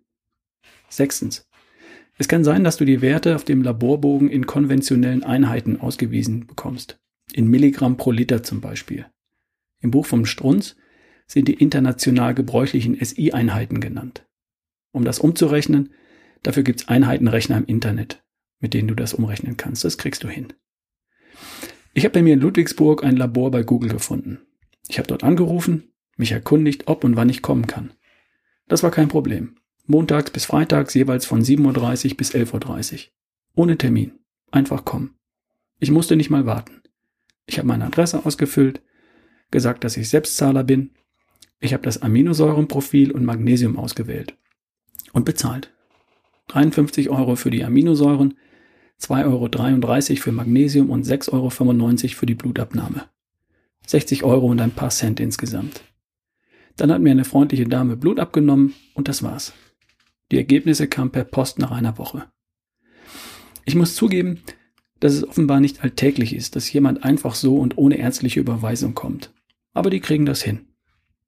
Sechstens. 0.89 1.47
Es 2.17 2.27
kann 2.27 2.43
sein, 2.43 2.63
dass 2.63 2.77
du 2.77 2.85
die 2.85 3.01
Werte 3.01 3.35
auf 3.35 3.45
dem 3.45 3.63
Laborbogen 3.63 4.29
in 4.29 4.45
konventionellen 4.45 5.23
Einheiten 5.23 5.79
ausgewiesen 5.79 6.45
bekommst. 6.45 6.99
In 7.33 7.47
Milligramm 7.47 7.97
pro 7.97 8.11
Liter 8.11 8.43
zum 8.43 8.61
Beispiel. 8.61 9.05
Im 9.79 9.91
Buch 9.91 10.05
vom 10.05 10.25
Strunz 10.25 10.75
sind 11.25 11.47
die 11.47 11.53
international 11.53 12.35
gebräuchlichen 12.35 13.03
SI-Einheiten 13.03 13.79
genannt. 13.79 14.25
Um 14.91 15.05
das 15.05 15.19
umzurechnen, 15.19 15.93
dafür 16.43 16.63
gibt's 16.63 16.89
Einheitenrechner 16.89 17.57
im 17.57 17.65
Internet, 17.65 18.21
mit 18.61 18.73
denen 18.73 18.87
du 18.87 18.95
das 18.95 19.13
umrechnen 19.13 19.57
kannst. 19.57 19.83
Das 19.83 19.97
kriegst 19.97 20.23
du 20.23 20.29
hin. 20.29 20.53
Ich 21.93 22.05
habe 22.05 22.13
bei 22.13 22.21
mir 22.21 22.35
in 22.35 22.39
Ludwigsburg 22.39 23.03
ein 23.03 23.17
Labor 23.17 23.51
bei 23.51 23.63
Google 23.63 23.89
gefunden. 23.89 24.39
Ich 24.87 24.97
habe 24.97 25.07
dort 25.07 25.23
angerufen, 25.23 25.91
mich 26.15 26.31
erkundigt, 26.31 26.87
ob 26.87 27.03
und 27.03 27.17
wann 27.17 27.29
ich 27.29 27.41
kommen 27.41 27.67
kann. 27.67 27.93
Das 28.69 28.83
war 28.83 28.91
kein 28.91 29.09
Problem. 29.09 29.57
Montags 29.85 30.31
bis 30.31 30.45
freitags 30.45 30.93
jeweils 30.93 31.25
von 31.25 31.41
7.30 31.41 32.11
Uhr 32.11 32.17
bis 32.17 32.33
11.30 32.33 32.93
Uhr. 32.93 32.99
Ohne 33.55 33.77
Termin. 33.77 34.19
Einfach 34.51 34.85
kommen. 34.85 35.15
Ich 35.79 35.91
musste 35.91 36.15
nicht 36.15 36.29
mal 36.29 36.45
warten. 36.45 36.81
Ich 37.47 37.57
habe 37.57 37.67
meine 37.67 37.85
Adresse 37.85 38.25
ausgefüllt, 38.25 38.81
gesagt, 39.49 39.83
dass 39.83 39.97
ich 39.97 40.07
Selbstzahler 40.07 40.63
bin 40.63 40.91
ich 41.63 41.73
habe 41.73 41.83
das 41.83 42.01
Aminosäurenprofil 42.01 43.11
und 43.11 43.23
Magnesium 43.23 43.77
ausgewählt 43.77 44.35
und 45.13 45.25
bezahlt. 45.25 45.71
53 46.47 47.11
Euro 47.11 47.35
für 47.35 47.51
die 47.51 47.63
Aminosäuren, 47.63 48.33
2,33 49.01 50.11
Euro 50.11 50.21
für 50.21 50.31
Magnesium 50.31 50.89
und 50.89 51.05
6,95 51.05 51.31
Euro 51.33 51.49
für 51.49 52.25
die 52.25 52.35
Blutabnahme. 52.35 53.05
60 53.87 54.23
Euro 54.23 54.47
und 54.47 54.61
ein 54.61 54.71
paar 54.71 54.89
Cent 54.89 55.19
insgesamt. 55.19 55.81
Dann 56.77 56.91
hat 56.91 57.01
mir 57.01 57.11
eine 57.11 57.25
freundliche 57.25 57.65
Dame 57.65 57.97
Blut 57.97 58.19
abgenommen 58.19 58.73
und 58.93 59.07
das 59.07 59.23
war's. 59.23 59.53
Die 60.31 60.37
Ergebnisse 60.37 60.87
kamen 60.87 61.11
per 61.11 61.25
Post 61.25 61.59
nach 61.59 61.71
einer 61.71 61.97
Woche. 61.97 62.25
Ich 63.65 63.75
muss 63.75 63.95
zugeben, 63.95 64.41
dass 64.99 65.13
es 65.13 65.27
offenbar 65.27 65.59
nicht 65.59 65.83
alltäglich 65.83 66.35
ist, 66.35 66.55
dass 66.55 66.71
jemand 66.71 67.03
einfach 67.03 67.35
so 67.35 67.57
und 67.57 67.77
ohne 67.77 67.97
ärztliche 67.97 68.39
Überweisung 68.39 68.93
kommt. 68.93 69.33
Aber 69.73 69.89
die 69.89 69.99
kriegen 69.99 70.25
das 70.25 70.41
hin. 70.41 70.67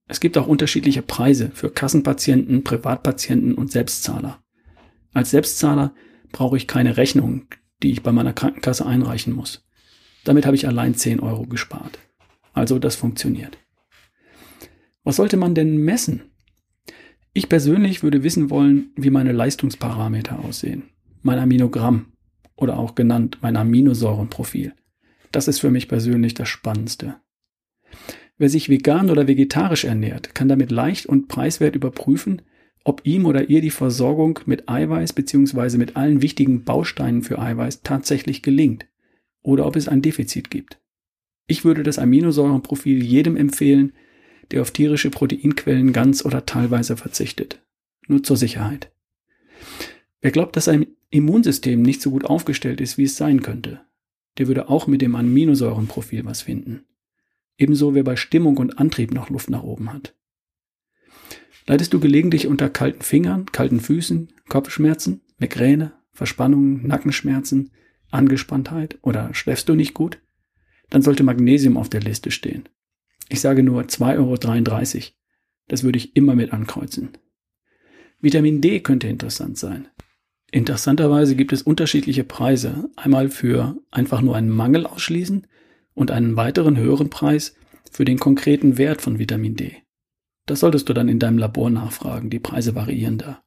Es 0.07 0.19
gibt 0.19 0.37
auch 0.37 0.47
unterschiedliche 0.47 1.01
Preise 1.01 1.51
für 1.53 1.69
Kassenpatienten, 1.69 2.63
Privatpatienten 2.63 3.55
und 3.55 3.71
Selbstzahler. 3.71 4.43
Als 5.13 5.31
Selbstzahler 5.31 5.93
brauche 6.31 6.57
ich 6.57 6.67
keine 6.67 6.97
Rechnung, 6.97 7.47
die 7.83 7.91
ich 7.91 8.01
bei 8.01 8.11
meiner 8.11 8.33
Krankenkasse 8.33 8.85
einreichen 8.85 9.33
muss. 9.33 9.65
Damit 10.23 10.45
habe 10.45 10.55
ich 10.55 10.67
allein 10.67 10.95
10 10.95 11.19
Euro 11.19 11.45
gespart. 11.45 11.99
Also 12.53 12.79
das 12.79 12.95
funktioniert. 12.95 13.57
Was 15.03 15.17
sollte 15.17 15.37
man 15.37 15.53
denn 15.53 15.77
messen? 15.77 16.23
Ich 17.33 17.49
persönlich 17.49 18.03
würde 18.03 18.23
wissen 18.23 18.49
wollen, 18.49 18.91
wie 18.95 19.09
meine 19.09 19.31
Leistungsparameter 19.31 20.39
aussehen. 20.39 20.83
Mein 21.21 21.39
Aminogramm 21.39 22.13
oder 22.55 22.77
auch 22.77 22.95
genannt 22.95 23.39
mein 23.41 23.57
Aminosäurenprofil. 23.57 24.73
Das 25.31 25.47
ist 25.47 25.59
für 25.59 25.71
mich 25.71 25.87
persönlich 25.87 26.35
das 26.35 26.47
Spannendste. 26.47 27.15
Wer 28.37 28.49
sich 28.49 28.69
vegan 28.69 29.09
oder 29.09 29.27
vegetarisch 29.27 29.83
ernährt, 29.83 30.35
kann 30.35 30.47
damit 30.47 30.71
leicht 30.71 31.05
und 31.05 31.27
preiswert 31.27 31.75
überprüfen, 31.75 32.41
ob 32.83 33.01
ihm 33.05 33.25
oder 33.25 33.49
ihr 33.49 33.61
die 33.61 33.69
Versorgung 33.69 34.39
mit 34.45 34.67
Eiweiß 34.69 35.13
bzw. 35.13 35.77
mit 35.77 35.95
allen 35.95 36.21
wichtigen 36.21 36.63
Bausteinen 36.63 37.23
für 37.23 37.39
Eiweiß 37.39 37.81
tatsächlich 37.83 38.41
gelingt 38.41 38.85
oder 39.41 39.65
ob 39.65 39.75
es 39.75 39.87
ein 39.87 40.01
Defizit 40.01 40.49
gibt. 40.49 40.79
Ich 41.47 41.65
würde 41.65 41.83
das 41.83 41.99
Aminosäurenprofil 41.99 43.03
jedem 43.03 43.35
empfehlen, 43.35 43.93
der 44.51 44.61
auf 44.61 44.71
tierische 44.71 45.09
Proteinquellen 45.09 45.93
ganz 45.93 46.23
oder 46.25 46.45
teilweise 46.45 46.97
verzichtet. 46.97 47.61
Nur 48.07 48.23
zur 48.23 48.37
Sicherheit. 48.37 48.91
Wer 50.21 50.31
glaubt, 50.31 50.55
dass 50.55 50.65
sein 50.65 50.87
Immunsystem 51.09 51.81
nicht 51.81 52.01
so 52.01 52.11
gut 52.11 52.25
aufgestellt 52.25 52.81
ist, 52.81 52.97
wie 52.97 53.03
es 53.03 53.17
sein 53.17 53.41
könnte, 53.41 53.81
der 54.37 54.47
würde 54.47 54.69
auch 54.69 54.87
mit 54.87 55.01
dem 55.01 55.15
Aminosäurenprofil 55.15 56.25
was 56.25 56.41
finden. 56.41 56.85
Ebenso 57.57 57.93
wer 57.93 58.03
bei 58.03 58.15
Stimmung 58.15 58.57
und 58.57 58.79
Antrieb 58.79 59.13
noch 59.13 59.29
Luft 59.29 59.49
nach 59.49 59.63
oben 59.63 59.93
hat. 59.93 60.15
Leidest 61.65 61.93
du 61.93 61.99
gelegentlich 61.99 62.47
unter 62.47 62.69
kalten 62.69 63.01
Fingern, 63.01 63.45
kalten 63.45 63.79
Füßen, 63.79 64.33
Kopfschmerzen, 64.49 65.21
Migräne, 65.37 65.93
Verspannungen, 66.11 66.85
Nackenschmerzen, 66.85 67.71
Angespanntheit 68.11 68.97
oder 69.01 69.33
schläfst 69.33 69.69
du 69.69 69.75
nicht 69.75 69.93
gut? 69.93 70.19
Dann 70.89 71.01
sollte 71.01 71.23
Magnesium 71.23 71.77
auf 71.77 71.89
der 71.89 72.01
Liste 72.01 72.31
stehen. 72.31 72.69
Ich 73.29 73.41
sage 73.41 73.63
nur 73.63 73.83
2,33 73.83 74.95
Euro. 74.95 75.03
Das 75.67 75.83
würde 75.83 75.97
ich 75.97 76.15
immer 76.15 76.35
mit 76.35 76.51
ankreuzen. 76.53 77.09
Vitamin 78.19 78.61
D 78.61 78.81
könnte 78.81 79.07
interessant 79.07 79.57
sein. 79.57 79.87
Interessanterweise 80.51 81.35
gibt 81.35 81.51
es 81.51 81.63
unterschiedliche 81.63 82.23
Preise. 82.23 82.89
Einmal 82.95 83.29
für 83.29 83.75
einfach 83.89 84.21
nur 84.21 84.35
einen 84.35 84.49
Mangel 84.49 84.85
ausschließen 84.85 85.47
und 85.95 86.11
einen 86.11 86.35
weiteren 86.35 86.77
höheren 86.77 87.09
Preis 87.09 87.55
für 87.91 88.05
den 88.05 88.19
konkreten 88.19 88.77
Wert 88.77 89.01
von 89.01 89.17
Vitamin 89.17 89.55
D. 89.55 89.77
Das 90.45 90.59
solltest 90.59 90.89
du 90.89 90.93
dann 90.93 91.09
in 91.09 91.19
deinem 91.19 91.37
Labor 91.37 91.69
nachfragen, 91.69 92.29
die 92.29 92.39
Preise 92.39 92.75
variieren 92.75 93.17
da. 93.17 93.41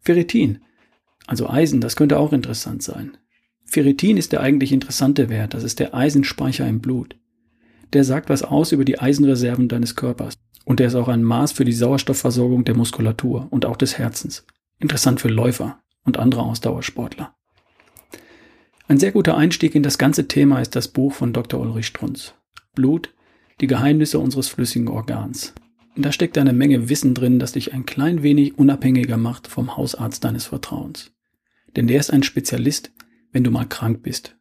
Ferritin, 0.00 0.60
also 1.26 1.48
Eisen, 1.48 1.80
das 1.80 1.96
könnte 1.96 2.18
auch 2.18 2.32
interessant 2.32 2.82
sein. 2.82 3.16
Ferritin 3.64 4.16
ist 4.16 4.32
der 4.32 4.40
eigentlich 4.40 4.72
interessante 4.72 5.28
Wert, 5.28 5.54
das 5.54 5.64
ist 5.64 5.78
der 5.78 5.94
Eisenspeicher 5.94 6.66
im 6.66 6.80
Blut. 6.80 7.16
Der 7.92 8.04
sagt 8.04 8.28
was 8.28 8.42
aus 8.42 8.72
über 8.72 8.84
die 8.84 8.98
Eisenreserven 8.98 9.68
deines 9.68 9.96
Körpers. 9.96 10.34
Und 10.64 10.80
der 10.80 10.88
ist 10.88 10.94
auch 10.94 11.08
ein 11.08 11.22
Maß 11.22 11.52
für 11.52 11.64
die 11.64 11.72
Sauerstoffversorgung 11.72 12.64
der 12.64 12.76
Muskulatur 12.76 13.46
und 13.50 13.64
auch 13.64 13.76
des 13.76 13.96
Herzens. 13.96 14.44
Interessant 14.78 15.20
für 15.20 15.28
Läufer 15.28 15.80
und 16.04 16.18
andere 16.18 16.42
Ausdauersportler. 16.42 17.34
Ein 18.86 18.98
sehr 18.98 19.12
guter 19.12 19.36
Einstieg 19.36 19.74
in 19.74 19.82
das 19.82 19.98
ganze 19.98 20.28
Thema 20.28 20.60
ist 20.60 20.76
das 20.76 20.88
Buch 20.88 21.12
von 21.12 21.32
Dr. 21.32 21.60
Ulrich 21.60 21.86
Strunz. 21.86 22.34
Blut, 22.74 23.14
die 23.60 23.66
Geheimnisse 23.66 24.18
unseres 24.18 24.48
flüssigen 24.48 24.88
Organs. 24.88 25.54
Da 26.00 26.12
steckt 26.12 26.38
eine 26.38 26.52
Menge 26.52 26.88
Wissen 26.88 27.12
drin, 27.12 27.40
das 27.40 27.52
dich 27.52 27.74
ein 27.74 27.84
klein 27.84 28.22
wenig 28.22 28.56
unabhängiger 28.56 29.16
macht 29.16 29.48
vom 29.48 29.76
Hausarzt 29.76 30.22
deines 30.22 30.46
Vertrauens. 30.46 31.10
Denn 31.74 31.88
der 31.88 31.98
ist 31.98 32.12
ein 32.12 32.22
Spezialist, 32.22 32.92
wenn 33.32 33.42
du 33.42 33.50
mal 33.50 33.64
krank 33.64 34.04
bist. 34.04 34.36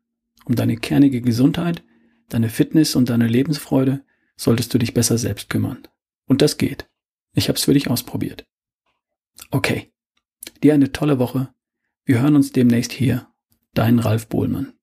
Um 0.45 0.53
deine 0.53 0.77
kernige 0.77 1.19
Gesundheit, 1.19 1.83
deine 2.29 2.49
Fitness 2.49 2.95
und 2.95 3.09
deine 3.09 3.27
Lebensfreude 3.27 4.03
solltest 4.35 4.71
du 4.71 4.77
dich 4.77 4.93
besser 4.93 5.17
selbst 5.17 5.49
kümmern. 5.49 5.79
Und 6.27 6.43
das 6.43 6.59
geht. 6.59 6.87
Ich 7.33 7.49
hab's 7.49 7.63
für 7.63 7.73
dich 7.73 7.89
ausprobiert. 7.89 8.45
Okay. 9.49 9.91
Dir 10.61 10.75
eine 10.75 10.91
tolle 10.91 11.17
Woche. 11.17 11.49
Wir 12.05 12.21
hören 12.21 12.35
uns 12.35 12.51
demnächst 12.51 12.91
hier 12.91 13.27
Dein 13.73 13.97
Ralf 13.97 14.27
Bohlmann. 14.27 14.76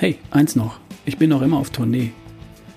Hey, 0.00 0.16
eins 0.30 0.54
noch. 0.54 0.78
Ich 1.06 1.18
bin 1.18 1.28
noch 1.30 1.42
immer 1.42 1.56
auf 1.56 1.70
Tournee. 1.70 2.12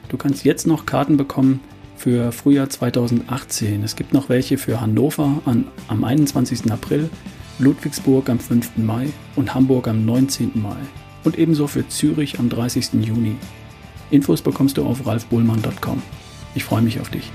Du 0.09 0.17
kannst 0.17 0.43
jetzt 0.43 0.65
noch 0.65 0.87
Karten 0.87 1.17
bekommen 1.17 1.59
für 1.95 2.31
Frühjahr 2.31 2.67
2018. 2.67 3.83
Es 3.83 3.95
gibt 3.95 4.11
noch 4.11 4.27
welche 4.27 4.57
für 4.57 4.81
Hannover 4.81 5.39
an, 5.45 5.65
am 5.87 6.03
21. 6.03 6.71
April, 6.71 7.11
Ludwigsburg 7.59 8.27
am 8.27 8.39
5. 8.39 8.77
Mai 8.77 9.09
und 9.35 9.53
Hamburg 9.53 9.87
am 9.87 10.03
19. 10.03 10.53
Mai. 10.55 10.77
Und 11.23 11.37
ebenso 11.37 11.67
für 11.67 11.87
Zürich 11.87 12.39
am 12.39 12.49
30. 12.49 12.93
Juni. 13.05 13.35
Infos 14.09 14.41
bekommst 14.41 14.79
du 14.79 14.83
auf 14.83 15.05
ralfbohlmann.com. 15.05 16.01
Ich 16.55 16.63
freue 16.63 16.81
mich 16.81 16.99
auf 16.99 17.11
dich. 17.11 17.31